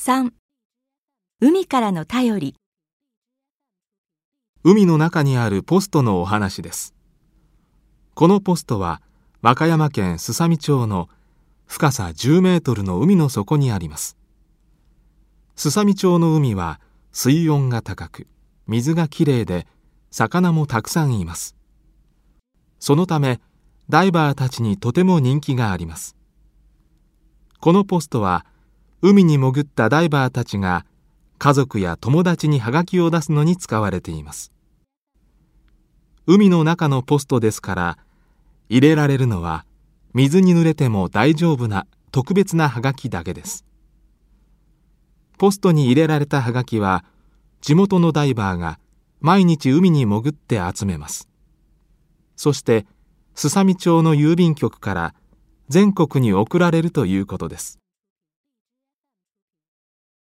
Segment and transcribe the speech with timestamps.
[0.00, 0.30] 3
[1.40, 2.54] 海からの便り
[4.62, 6.94] 海の中にあるポストのお話です。
[8.14, 9.02] このポストは
[9.42, 11.08] 和歌山県すさみ町の
[11.66, 14.16] 深さ10メートルの海の底にあります。
[15.56, 16.80] すさみ町の海は
[17.10, 18.28] 水温が高く、
[18.68, 19.66] 水がきれいで、
[20.12, 21.56] 魚もたくさんいます。
[22.78, 23.40] そのため、
[23.88, 26.16] ダイバーたちにとても人気があります。
[27.58, 28.46] このポストは、
[29.00, 30.84] 海に潜ったダイバーたちが
[31.38, 34.52] 家族や友達にハガキを出すのに使われています。
[36.26, 37.98] 海の中のポストですから、
[38.68, 39.64] 入れられるのは
[40.14, 43.64] 水に濡れても大丈夫な特別なハガキだけです。
[45.38, 47.04] ポストに入れられたハガキは、
[47.60, 48.80] 地元のダイバーが
[49.20, 51.28] 毎日海に潜って集めます。
[52.34, 52.86] そして、
[53.36, 55.14] すさみ町の郵便局から
[55.68, 57.78] 全国に送られるということです。